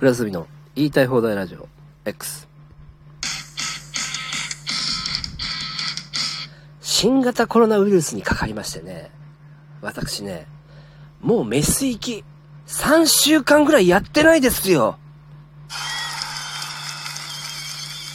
[0.00, 1.68] クラスビの言いたい放題ラジオ
[2.06, 2.48] X
[6.80, 9.10] 新型コロナウイルスにかかりましてね
[9.82, 10.46] 私ね
[11.20, 12.24] もうメス行き
[12.66, 14.96] 3週間ぐらいやってないですよ。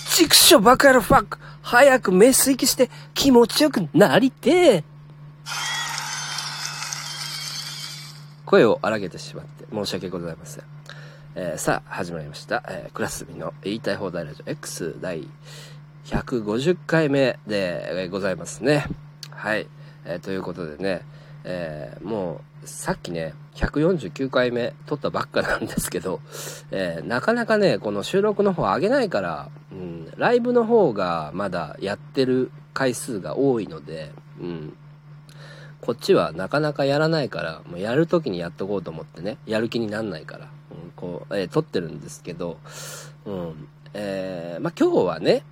[0.10, 4.84] チクショバカヤロファック早くメス行きして気持ちよくなりて
[8.44, 10.75] 声を荒げてしまって申し訳ございません。
[11.38, 12.64] えー、さあ、始まりました。
[12.70, 15.28] えー、クラスミの言いたい放題ラジオ X 第
[16.06, 18.86] 150回目でございますね。
[19.32, 19.68] はい。
[20.06, 21.02] えー、ということでね、
[21.44, 26.22] え、もう、さっきね、149回目撮ったばっかなんですけど、
[26.72, 34.78] え、なかなかね、この収録の方上げないから、うん、ライブの方がまだやってる回数が多いので、うん、
[35.82, 40.48] こっちはなかなかやらないから、もうやるときにやっとこうと思ってね、やる気になんないから、
[40.96, 42.58] こう、えー、撮ってるんですけど、
[43.26, 45.44] うん、えー、まあ、今日はね、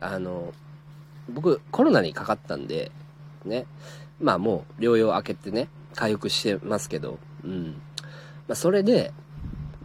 [0.00, 0.52] あの、
[1.28, 2.92] 僕、コロナにかかったんで、
[3.44, 3.66] ね、
[4.20, 7.80] まあもう療養明けてね、回復してますけど、うん。
[8.48, 9.12] まあそれで、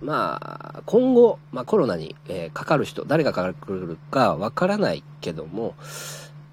[0.02, 0.40] ま
[0.78, 5.76] あ、今後、まあコロナに、えー、かかる人、誰がかかるかわからないけども、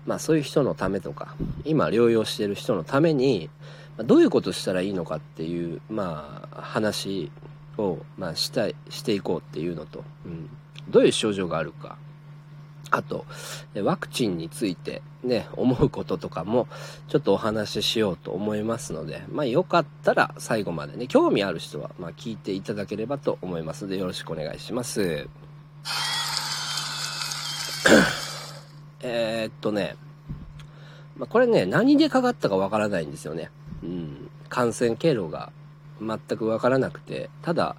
[0.07, 1.35] まあそういう人のためとか、
[1.65, 3.51] 今療養してる人のために、
[3.99, 7.31] どういうことしたらいいのかっていう、まあ話
[7.79, 10.51] を、まあしたい、していこうっていうのと、うん、
[10.89, 11.97] どういう症状があるか、
[12.91, 13.25] あと、
[13.83, 16.69] ワクチンについてね、思うこととかも
[17.09, 25.03] ちょっとお話ししようと思いますので、まあよかったら最後までね、興味ある人はまあ聞いていただければと思いますのでよろしくお願いします。
[29.01, 29.97] えー、っとね、
[31.17, 33.51] まあ、これね、何でかかったかわからないんですよね。
[33.83, 34.31] うん。
[34.49, 35.53] 感染経路が
[36.01, 37.77] 全くわからなくて、ただ、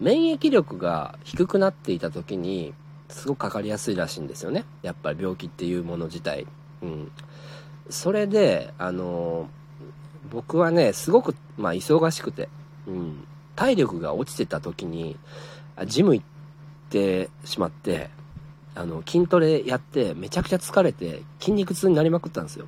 [0.00, 2.74] 免疫力が低くなっていた時に、
[3.08, 4.64] すごくかかりやすいらしいんですよね。
[4.82, 6.46] やっぱり病気っていうもの自体。
[6.82, 7.12] うん。
[7.90, 9.48] それで、あの
[10.30, 12.48] 僕はね、すごく、まあ、忙しくて、
[12.86, 13.26] うん。
[13.54, 15.16] 体力が落ちてた時に、
[15.86, 16.26] ジム行っ
[16.90, 18.10] てしまって、
[18.74, 22.66] あの、筋トレやってめちゃくちゃ疲れて筋肉痛になりまくったんですよ。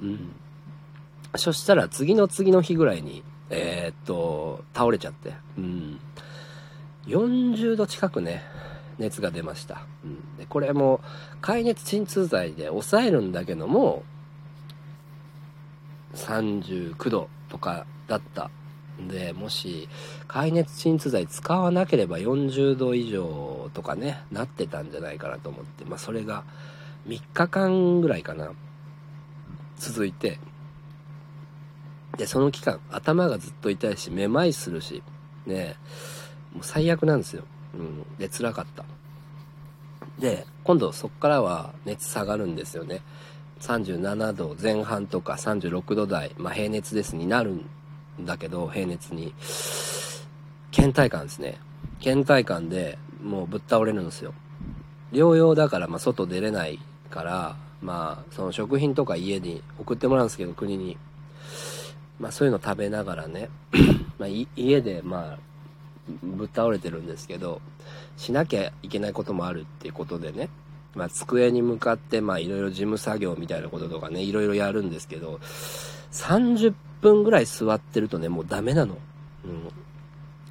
[0.00, 0.30] うん。
[1.36, 3.22] そしたら次の次の日ぐらいに、
[3.52, 6.00] えー、っと、倒れちゃって、うん。
[7.06, 8.42] 40度近くね、
[8.98, 9.86] 熱が出ました。
[10.04, 10.36] うん。
[10.38, 11.00] で、これも、
[11.40, 14.02] 解熱鎮痛剤で抑えるんだけども、
[16.14, 18.50] 39度とかだった
[19.08, 19.88] で、もし、
[20.28, 26.44] 解熱鎮痛剤使わなければ40度以上とかね、なってたんじゃないかなと思って、まあそれが
[27.06, 28.52] 3日間ぐらいかな、
[29.76, 30.38] 続いて、
[32.16, 35.02] で、その期間、頭がずっと痛いし、めまいするし、
[35.46, 35.76] ね、
[36.52, 37.44] もう最悪なんですよ。
[37.74, 38.18] うん。
[38.18, 38.84] で、辛かった。
[40.18, 43.00] で、今度そっからは熱下がるんですよね。
[43.60, 47.64] 37度前半とか36度台、まあ平熱ですになるん
[48.20, 49.34] だけど、平熱に。
[50.70, 51.58] 倦怠感ですね。
[52.00, 54.34] 倦怠感でもうぶっ倒れるんですよ。
[55.12, 56.78] 療養だからまあ外出れない
[57.10, 60.98] から、まあその食品とか家に送ってもらうんですけど、国に。
[62.22, 63.50] まあそういうの食べながらね、
[64.16, 65.38] まあ家でまあ
[66.22, 67.60] ぶっ倒れてるんですけど、
[68.16, 70.48] しなきゃいけないこともあるっていうことでね、
[70.94, 75.40] まあ机に向かってまあいろいろ事務作業みたいなこととかね、いろいろやるんですけど、
[76.12, 78.98] 30分ぐらい座ってるとね、もうダメなの。
[79.44, 79.68] うん。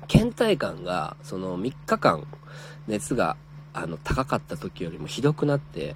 [0.09, 2.27] 倦怠感が、その3日間、
[2.89, 3.37] 熱が、
[3.73, 5.95] あの、高かった時よりもひどくなって、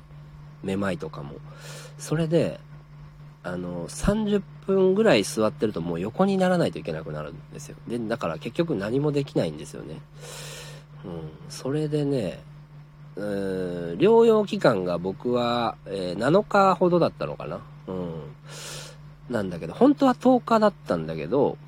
[0.64, 1.36] めまいとかも。
[1.98, 2.62] それで、
[3.46, 7.78] あの、30分ぐらい座ってるともう横にならないといけなくなるんですよ。
[7.88, 10.02] で、だから結局何もできないんですよね。
[11.06, 11.30] うん。
[11.48, 12.42] それでね、
[13.16, 17.62] うーん療養期間が僕は、えー、7日ほどだったのかな。
[17.88, 18.22] うん。
[19.30, 21.60] なんだけど、本当は10日だったんだけど、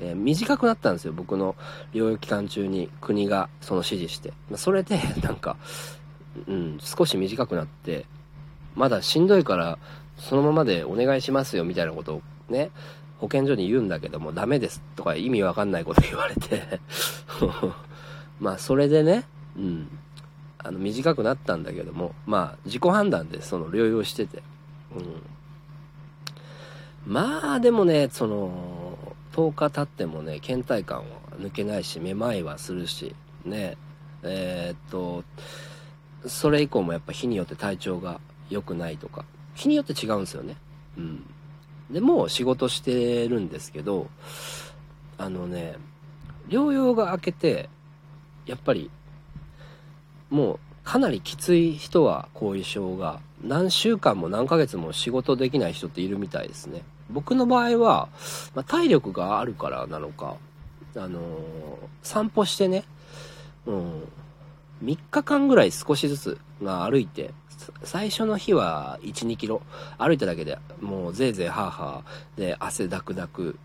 [0.00, 1.12] えー、短くなったんですよ。
[1.12, 1.56] 僕の
[1.92, 4.32] 療養期間中に国がその指示して。
[4.56, 5.58] それで、なんか、
[6.48, 8.06] うん、少し短くなって、
[8.74, 9.78] まだしんどいから、
[10.22, 12.70] そのままでお願いしますよ、みたいなことをね、
[13.18, 16.80] 保健所に言うんだけども、ダメですとか意味わかんないこと言われて。
[18.40, 19.24] まあ、それでね、
[19.56, 19.88] うん、
[20.58, 24.42] あの、短くなったんだけども、まあ、自己判断でその療養してて、
[24.96, 25.22] うん、
[27.12, 28.98] まあでもね、その、
[29.32, 31.04] 10日経ってもね、倦怠感は
[31.38, 33.14] 抜けないし、めまいはするし、
[33.44, 33.76] ね、
[34.22, 35.24] えー、っと、
[36.26, 38.20] それ以降もやっぱ日によって体調が
[38.50, 39.24] 良くないとか、
[39.54, 40.56] 日によって違うんですよね。
[40.96, 41.24] うん。
[41.90, 44.08] でも仕事してるんですけど、
[45.18, 45.76] あのね、
[46.48, 47.68] 療養が明けて、
[48.46, 48.90] やっぱり
[50.30, 58.08] もうかなりきつい人は後遺症が何週間も何ヶ月も仕事できない人っているみたいですね僕の場合は、
[58.54, 60.36] まあ、体力があるからなのか
[60.96, 61.20] あのー、
[62.02, 62.84] 散歩してね、
[63.66, 64.02] うん、
[64.82, 67.32] 3日間ぐらい少しずつ、まあ、歩いて
[67.84, 69.62] 最初の日は1、2キロ。
[69.98, 72.38] 歩いただけでもうぜいぜいハーハー。
[72.40, 73.58] で汗だくだく。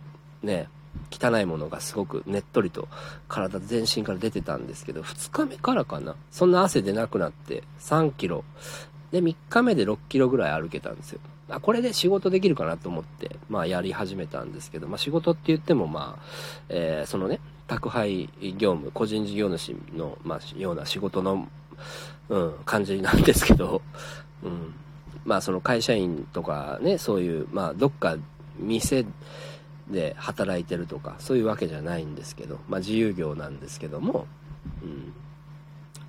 [0.43, 0.67] ね
[1.11, 2.87] 汚いものがすごくねっとりと
[3.27, 6.15] 体全身から出てたんですけど2日目からかな。
[6.31, 8.43] そんな汗出なくなって3キロ。
[9.11, 11.19] で3日目で6キロぐらい歩けたんですよ。
[11.49, 16.23] あこれで仕事できるかなと思ってまあやり始めたんですけど、まあ、仕事って言ってもまあ、
[16.67, 21.47] えー、そのね宅配業務個人事業主の、まあ、ような仕事の、
[22.29, 23.81] うん、感じなんですけど、
[24.43, 24.73] うん、
[25.25, 28.17] まあその会社員とかねそういうまあどっか
[28.57, 29.05] 店
[29.89, 34.25] で働いてるとかそういうわけじゃないんですけど、まあ、自由業なんですけども、
[34.81, 35.13] うん。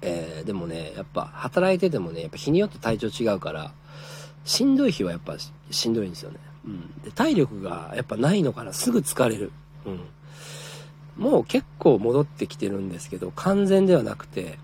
[0.01, 3.73] えー、でもねやっぱ働いててもねやっぱ日によって体調違うから
[4.45, 5.37] しんどい日はやっぱ
[5.71, 9.51] しんどいんですよね、うん、で体力がやっぱないのかなすぐ疲れる、
[9.85, 10.01] うん、
[11.19, 14.59] もう結構戻ってきてるんですけど完全ではなくて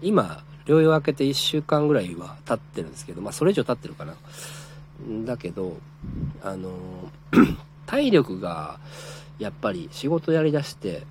[0.00, 4.14] 今療養明けて1週間ぐらいは経ってるんですけどまあそれ以上経ってるかな
[5.24, 5.76] だけど
[6.42, 6.70] あの
[7.86, 8.78] 体力が
[9.38, 11.02] やっぱり仕事やりだして、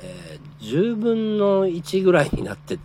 [0.00, 2.78] えー、10分の1ぐらいになって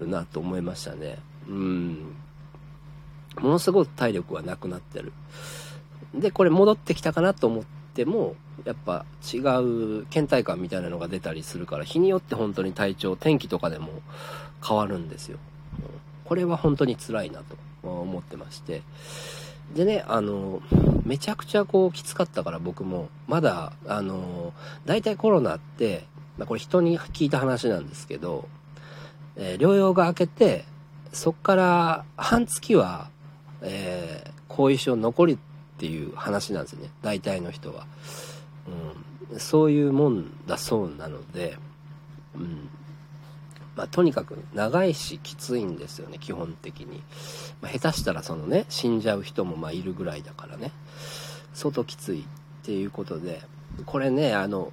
[0.00, 1.18] るなと思いましたね。
[1.48, 2.14] うん。
[3.40, 5.12] ものすごく体力はなくなってる。
[6.14, 13.88] で、これ戻ってきたかなと思っても、やっぱ違う倦怠感みたいなのが出たりするから、日によって本当に体調、天気とかでも
[14.66, 15.38] 変わるんですよ。
[16.24, 18.82] これは本当に辛いなと思ってまして。
[19.74, 20.60] でね、あの、
[21.04, 24.52] めちゃくちゃこうきつかったから僕も、まだ、あの、
[24.84, 26.04] 大体コロナって、
[26.36, 28.48] まあ、これ人に聞いた話なんですけど、
[29.36, 30.64] えー、療養が明けて、
[31.12, 33.08] そっから半月は、
[33.62, 35.38] えー、後遺症残り
[35.78, 36.90] っていう話なんですね。
[37.02, 37.86] 大体の人は。
[39.30, 41.56] うん、そういうもんだそうなので、
[42.34, 42.68] うん、
[43.76, 47.02] まあ、とにかく長いしきついんですよね基本的に、
[47.62, 50.72] まあ、下手したらそのね死んじゃう人もまあいるぐらいだからね。
[51.54, 52.24] 相当きついっ
[52.64, 53.40] ていうことで
[53.86, 54.72] これねあの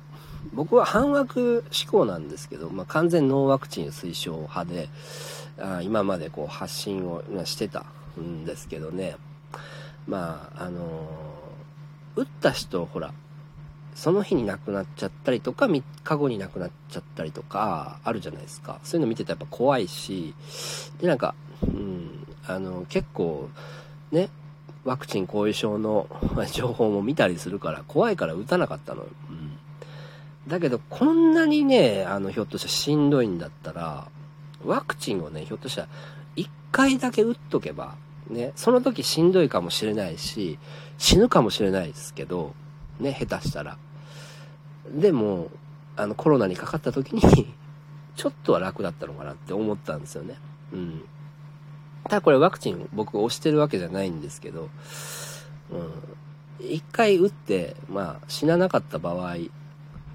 [0.54, 4.90] 僕は反枠思考なんですけど、まあ、完全ノーワクチン推奨派で
[5.60, 7.86] あ今までこう発信をしてた
[8.20, 9.16] んですけどね。
[10.08, 13.14] まああのー、打った人ほら
[13.96, 18.80] その日に亡くなっちゃったりとか3日後に亡くなっちゃったりとかあるじゃないですか。
[18.84, 20.36] そういうの見ててやっぱ怖いし
[21.00, 23.50] でなんか、うん、あの結構
[24.12, 24.30] ね
[24.84, 26.08] ワクチン後遺症の
[26.52, 29.58] 情報も見たりするから怖いから打たなかったの、うん、
[30.48, 34.08] だけどこんなにねあのひょっとしたらしんどいんだったら
[34.64, 35.88] ワクチンをねひょっとしたら
[36.36, 37.96] 1回だけ打っとけば
[38.30, 40.60] ねその時しんどいかもしれないし
[40.98, 42.54] 死ぬかもしれないですけど
[43.00, 43.78] ね下手したら
[44.92, 45.50] でも、
[45.96, 47.22] あの、コロナにかかった時に
[48.16, 50.38] ちょっとは楽だったのかなって思ったんですよね。
[50.72, 51.02] うん。
[52.04, 54.70] ただこれワクチン僕押してるわけじゃないんですけど、
[55.72, 56.66] うん。
[56.66, 59.36] 一回打って、まあ、死ななかった場合、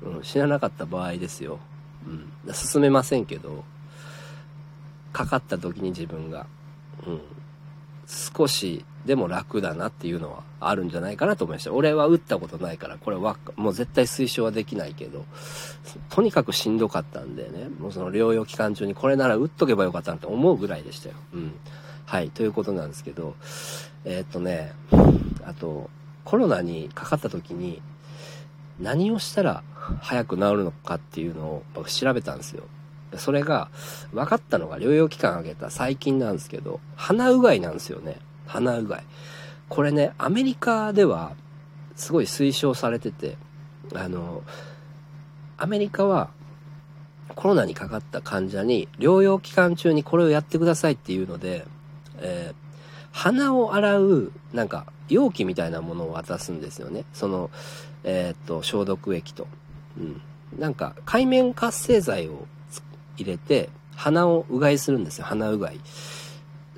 [0.02, 1.58] うん、死ななかった場合ですよ。
[2.46, 2.54] うん。
[2.54, 3.64] 進めませんけど、
[5.12, 6.46] かかった時に自分が、
[7.06, 7.20] うん。
[8.10, 11.72] 少しでも楽だなっていうのはあるんじゃないかなと思いました。
[11.72, 15.24] 俺は打ったことないから、これはもう絶対推奨はできないけど、
[16.10, 21.14] とにかくしんどかったんでね、もうその療養期間中にこれなら打っとけばよかったなって思うぐらいでしたよ。
[21.32, 21.52] うん。
[22.04, 23.36] はい、ということなんですけど、
[24.04, 24.72] えー、っとね、
[25.44, 25.88] あと、
[26.24, 27.80] コロナにかかった時に
[28.80, 29.62] 何をしたら
[30.00, 32.64] 早く治るのかっていうのを調べたんですよ。
[33.16, 33.70] それが
[34.12, 38.18] 分かったのが療養期間空けた最近なんですけど、鼻うがいなんですよね。
[38.46, 39.04] 鼻うがい。
[39.68, 41.32] これね、アメリカでは
[41.96, 43.36] すごい推奨されてて、
[43.94, 44.42] あの、
[45.56, 46.30] アメリカは
[47.34, 51.64] コロナにかかった患者に療養期間中にこれをやってくださいっていうので、
[52.18, 52.54] えー、
[53.12, 57.04] 鼻を洗うなんか容器みたいなものを渡すんですよね。
[57.12, 57.50] その、
[58.04, 59.46] えー、っと、消毒液と。
[59.98, 60.20] うん。
[60.58, 62.46] なんか海面活性剤を
[63.20, 65.80] 入れて鼻をうがいするんですよ鼻うがい。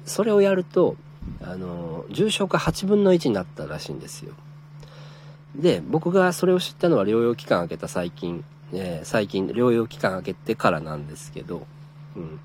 [0.04, 0.96] それをやると
[1.40, 4.34] あの重症化8分の1になったらしいんですよ。
[5.54, 11.66] で僕がそれを知ったのは療養期間空けた最近、えー、最近療養期間空けてからなんですけど、
[12.16, 12.40] うん、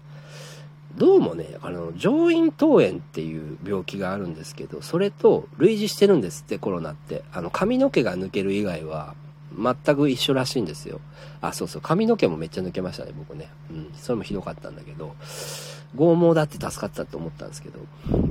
[0.96, 7.24] どうもねあの上咽頭炎っていう病気があるんですけどそれと類似してるんですってコロナって。
[7.32, 9.16] あの髪の毛が抜ける以外は
[9.58, 11.02] 全く一緒らしいんですよ。
[11.42, 13.50] あ、そうそう、髪の毛もめっちゃ抜けましたね、僕ね。
[13.72, 15.16] うん、それもひどかったんだけど、
[15.96, 17.80] 剛毛だって助かったと思ったんですけど、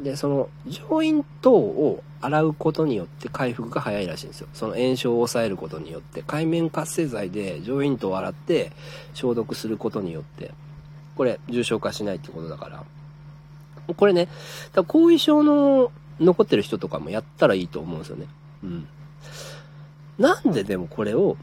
[0.03, 4.49] で、その、上咽頭を洗うことによって回復が早いらしいんですよ。
[4.53, 8.73] その炎症を抑えることによって、海面活性剤で上咽頭を洗って
[9.15, 10.53] 消毒することによって、
[11.17, 12.85] これ、重症化しないってことだから。
[13.95, 14.29] これね、
[14.87, 15.91] 後遺症の
[16.21, 18.27] 残ってる人とかもやったらいいと思うんですよね。
[18.65, 18.89] うん。
[20.19, 21.37] なんででもこれを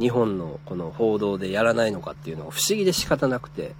[0.00, 3.74] 日本のこの報道でやらないのかっていうのは不思議で仕方なくて、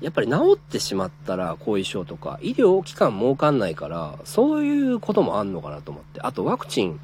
[0.00, 6.20] やっぱり治ってしまったら後遺症とか医療機関儲かんないから、そういうこともあんのかなと思って。
[6.20, 7.00] あとワクチン、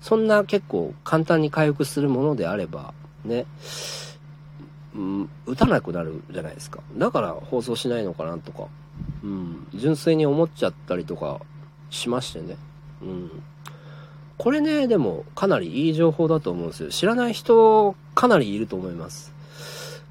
[0.00, 2.94] そんな結構簡単に回復するものであれば、
[3.24, 3.46] ね、
[4.94, 6.80] うん、打たなくなるじゃないですか。
[6.96, 8.68] だから放送しないのかなとか、
[9.22, 11.40] うん、純粋に思っちゃったりとか
[11.90, 12.56] しましてね。
[13.02, 13.42] うん。
[14.42, 16.88] これね、でもかなりいい情報だと思うんですよ。
[16.88, 19.32] 知らない人かなりいると思います。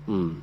[0.07, 0.41] うん。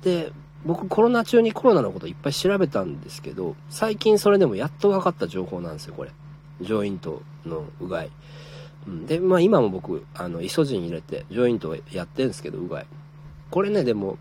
[0.00, 0.32] で、
[0.64, 6.12] 僕コロナ中にコロナのこといっぱい調べたんですけど、最近それでもやっと分かった情報なんですよ、これ。
[6.62, 8.10] 上咽頭のうがい。
[8.88, 12.86] うん、で、まあ今も僕、あの、イソジン入れて上咽頭やってるんですけど、うがい。
[13.50, 14.16] これね、でも、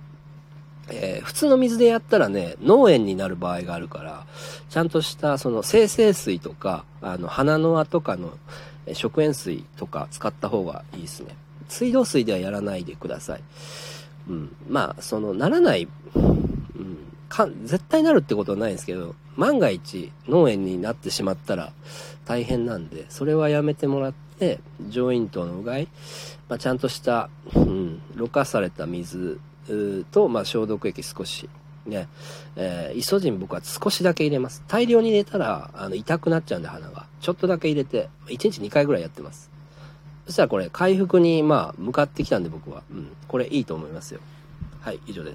[0.90, 4.26] えー、普通の水でやったらね、脳炎になる場合があるから、
[4.70, 8.38] ちゃんとしたその生成水とか、あの、鼻の輪とかの
[8.94, 11.36] 食塩水とか使った方がいいですね。
[11.68, 13.42] 水道水ではやらないでください。
[14.30, 14.56] うん。
[14.70, 16.98] まあ、その、ならない、うん、
[17.30, 21.74] か、絶対なるってことはないんですけど、万が一脳炎になってしまったら
[22.26, 25.88] 大変なんで、それはやめてもらって、上咽頭のうがい、
[26.48, 29.40] まあ、ちゃんとした、うん、ろ過された水
[30.12, 31.50] と、まあ、消毒液少し。
[31.86, 32.08] ね、
[32.56, 34.64] えー、イソジン僕は少しだけ入れます。
[34.68, 37.06] 大量に入れたら、あの、痛くなっちゃうんで、鼻が。
[37.22, 39.52] ちょっとだけ入れて、1日2回ぐらいやってます。
[40.26, 42.82] そしたらこれ、回復に、まあ、向かってきたんで僕は。
[42.92, 43.10] うん。
[43.28, 44.20] これいいと思いますよ。
[44.82, 45.24] はい、以上です。